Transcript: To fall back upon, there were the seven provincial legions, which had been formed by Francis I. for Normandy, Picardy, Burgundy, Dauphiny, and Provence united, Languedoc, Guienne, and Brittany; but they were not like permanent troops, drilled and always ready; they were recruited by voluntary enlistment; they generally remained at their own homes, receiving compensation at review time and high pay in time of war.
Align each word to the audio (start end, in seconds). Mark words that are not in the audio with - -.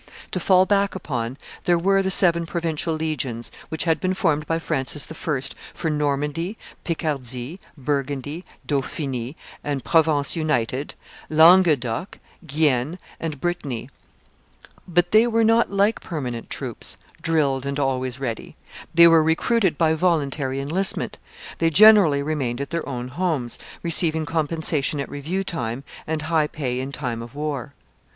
To 0.31 0.39
fall 0.39 0.65
back 0.65 0.95
upon, 0.95 1.37
there 1.65 1.77
were 1.77 2.01
the 2.01 2.09
seven 2.09 2.47
provincial 2.47 2.95
legions, 2.95 3.51
which 3.69 3.83
had 3.83 3.99
been 3.99 4.15
formed 4.15 4.47
by 4.47 4.57
Francis 4.57 5.05
I. 5.11 5.39
for 5.75 5.91
Normandy, 5.91 6.57
Picardy, 6.83 7.59
Burgundy, 7.77 8.43
Dauphiny, 8.65 9.35
and 9.63 9.83
Provence 9.83 10.35
united, 10.35 10.95
Languedoc, 11.29 12.17
Guienne, 12.47 12.97
and 13.19 13.39
Brittany; 13.39 13.91
but 14.87 15.11
they 15.11 15.27
were 15.27 15.43
not 15.43 15.69
like 15.71 16.01
permanent 16.01 16.49
troops, 16.49 16.97
drilled 17.21 17.67
and 17.67 17.79
always 17.79 18.19
ready; 18.19 18.55
they 18.95 19.05
were 19.07 19.21
recruited 19.21 19.77
by 19.77 19.93
voluntary 19.93 20.59
enlistment; 20.59 21.19
they 21.59 21.69
generally 21.69 22.23
remained 22.23 22.59
at 22.59 22.71
their 22.71 22.89
own 22.89 23.09
homes, 23.09 23.59
receiving 23.83 24.25
compensation 24.25 24.99
at 24.99 25.09
review 25.11 25.43
time 25.43 25.83
and 26.07 26.23
high 26.23 26.47
pay 26.47 26.79
in 26.79 26.91
time 26.91 27.21
of 27.21 27.35
war. 27.35 27.75